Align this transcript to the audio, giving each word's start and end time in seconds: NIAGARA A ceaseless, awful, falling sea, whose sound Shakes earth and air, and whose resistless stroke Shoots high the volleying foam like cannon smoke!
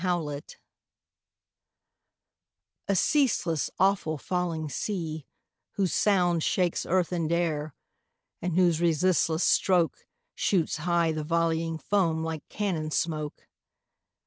NIAGARA 0.03 0.41
A 2.87 2.95
ceaseless, 2.95 3.69
awful, 3.77 4.17
falling 4.17 4.67
sea, 4.67 5.27
whose 5.73 5.93
sound 5.93 6.41
Shakes 6.41 6.87
earth 6.87 7.11
and 7.11 7.31
air, 7.31 7.75
and 8.41 8.55
whose 8.55 8.81
resistless 8.81 9.43
stroke 9.43 10.07
Shoots 10.33 10.77
high 10.77 11.11
the 11.11 11.23
volleying 11.23 11.77
foam 11.77 12.23
like 12.23 12.41
cannon 12.49 12.89
smoke! 12.89 13.45